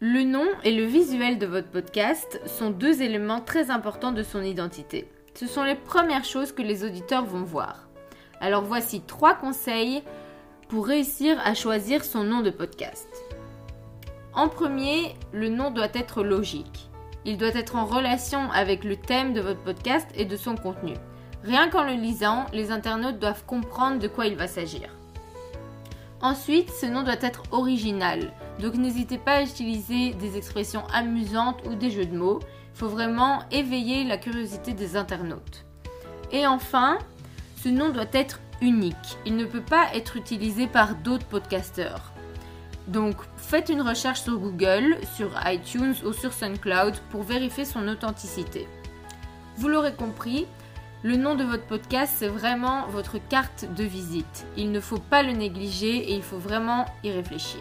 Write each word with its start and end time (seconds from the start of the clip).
Le 0.00 0.22
nom 0.22 0.46
et 0.62 0.70
le 0.70 0.84
visuel 0.84 1.38
de 1.38 1.46
votre 1.46 1.70
podcast 1.70 2.40
sont 2.46 2.70
deux 2.70 3.02
éléments 3.02 3.40
très 3.40 3.72
importants 3.72 4.12
de 4.12 4.22
son 4.22 4.42
identité. 4.42 5.10
Ce 5.34 5.48
sont 5.48 5.64
les 5.64 5.74
premières 5.74 6.24
choses 6.24 6.52
que 6.52 6.62
les 6.62 6.84
auditeurs 6.84 7.24
vont 7.24 7.42
voir. 7.42 7.88
Alors 8.40 8.62
voici 8.62 9.00
trois 9.00 9.34
conseils 9.34 10.04
pour 10.68 10.86
réussir 10.86 11.36
à 11.44 11.54
choisir 11.54 12.04
son 12.04 12.22
nom 12.22 12.42
de 12.42 12.50
podcast. 12.50 13.08
En 14.34 14.48
premier, 14.48 15.16
le 15.32 15.48
nom 15.48 15.72
doit 15.72 15.88
être 15.94 16.22
logique. 16.22 16.88
Il 17.24 17.36
doit 17.36 17.48
être 17.48 17.74
en 17.74 17.84
relation 17.84 18.52
avec 18.52 18.84
le 18.84 18.94
thème 18.94 19.32
de 19.32 19.40
votre 19.40 19.64
podcast 19.64 20.06
et 20.14 20.26
de 20.26 20.36
son 20.36 20.54
contenu. 20.54 20.94
Rien 21.42 21.68
qu'en 21.70 21.82
le 21.82 21.94
lisant, 21.94 22.46
les 22.52 22.70
internautes 22.70 23.18
doivent 23.18 23.44
comprendre 23.46 23.98
de 23.98 24.06
quoi 24.06 24.26
il 24.26 24.36
va 24.36 24.46
s'agir. 24.46 24.90
Ensuite, 26.20 26.70
ce 26.70 26.86
nom 26.86 27.02
doit 27.02 27.20
être 27.20 27.42
original. 27.50 28.32
Donc 28.60 28.74
n'hésitez 28.74 29.18
pas 29.18 29.36
à 29.36 29.42
utiliser 29.42 30.14
des 30.14 30.36
expressions 30.36 30.86
amusantes 30.92 31.60
ou 31.66 31.74
des 31.74 31.90
jeux 31.90 32.06
de 32.06 32.16
mots. 32.16 32.40
Il 32.74 32.78
faut 32.78 32.88
vraiment 32.88 33.42
éveiller 33.50 34.04
la 34.04 34.18
curiosité 34.18 34.72
des 34.72 34.96
internautes. 34.96 35.64
Et 36.32 36.46
enfin, 36.46 36.98
ce 37.62 37.68
nom 37.68 37.90
doit 37.90 38.04
être 38.12 38.40
unique. 38.60 39.18
Il 39.24 39.36
ne 39.36 39.44
peut 39.44 39.62
pas 39.62 39.86
être 39.94 40.16
utilisé 40.16 40.66
par 40.66 40.94
d'autres 40.96 41.26
podcasteurs. 41.26 42.12
Donc 42.88 43.16
faites 43.36 43.68
une 43.68 43.82
recherche 43.82 44.22
sur 44.22 44.38
Google, 44.38 44.96
sur 45.14 45.30
iTunes 45.46 45.94
ou 46.04 46.12
sur 46.12 46.32
SoundCloud 46.32 46.96
pour 47.10 47.22
vérifier 47.22 47.64
son 47.64 47.86
authenticité. 47.86 48.66
Vous 49.56 49.68
l'aurez 49.68 49.94
compris, 49.94 50.46
le 51.02 51.16
nom 51.16 51.34
de 51.34 51.44
votre 51.44 51.66
podcast, 51.66 52.14
c'est 52.16 52.28
vraiment 52.28 52.86
votre 52.88 53.18
carte 53.28 53.66
de 53.76 53.84
visite. 53.84 54.46
Il 54.56 54.72
ne 54.72 54.80
faut 54.80 54.98
pas 54.98 55.22
le 55.22 55.32
négliger 55.32 55.96
et 55.96 56.14
il 56.14 56.22
faut 56.22 56.38
vraiment 56.38 56.86
y 57.04 57.10
réfléchir. 57.10 57.60